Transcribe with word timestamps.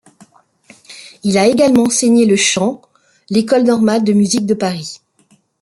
Il 1.23 1.37
a 1.37 1.45
également 1.45 1.83
enseigné 1.83 2.25
le 2.25 2.35
chant 2.35 2.81
l’École 3.29 3.61
normale 3.65 4.03
de 4.03 4.13
musique 4.13 4.47
de 4.47 4.55
Paris. 4.55 4.99